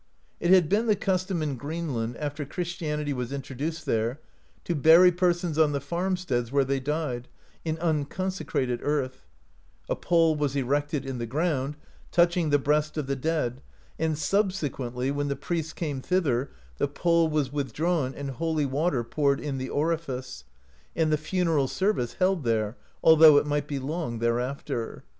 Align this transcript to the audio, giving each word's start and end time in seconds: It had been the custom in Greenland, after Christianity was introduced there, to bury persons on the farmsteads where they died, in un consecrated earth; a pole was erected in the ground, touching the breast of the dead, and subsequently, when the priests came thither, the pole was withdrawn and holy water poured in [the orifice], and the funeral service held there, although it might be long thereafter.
It 0.39 0.49
had 0.49 0.67
been 0.67 0.87
the 0.87 0.95
custom 0.95 1.43
in 1.43 1.57
Greenland, 1.57 2.17
after 2.17 2.43
Christianity 2.43 3.13
was 3.13 3.31
introduced 3.31 3.85
there, 3.85 4.19
to 4.63 4.73
bury 4.73 5.11
persons 5.11 5.59
on 5.59 5.73
the 5.73 5.79
farmsteads 5.79 6.51
where 6.51 6.65
they 6.65 6.79
died, 6.79 7.27
in 7.63 7.77
un 7.77 8.05
consecrated 8.05 8.79
earth; 8.81 9.27
a 9.87 9.95
pole 9.95 10.35
was 10.35 10.55
erected 10.55 11.05
in 11.05 11.19
the 11.19 11.27
ground, 11.27 11.75
touching 12.11 12.49
the 12.49 12.57
breast 12.57 12.97
of 12.97 13.05
the 13.05 13.15
dead, 13.15 13.61
and 13.99 14.17
subsequently, 14.17 15.11
when 15.11 15.27
the 15.27 15.35
priests 15.35 15.71
came 15.71 16.01
thither, 16.01 16.49
the 16.79 16.87
pole 16.87 17.29
was 17.29 17.53
withdrawn 17.53 18.15
and 18.15 18.31
holy 18.31 18.65
water 18.65 19.03
poured 19.03 19.39
in 19.39 19.59
[the 19.59 19.69
orifice], 19.69 20.45
and 20.95 21.11
the 21.11 21.15
funeral 21.15 21.67
service 21.67 22.13
held 22.13 22.43
there, 22.43 22.75
although 23.03 23.37
it 23.37 23.45
might 23.45 23.67
be 23.67 23.77
long 23.77 24.17
thereafter. 24.17 25.03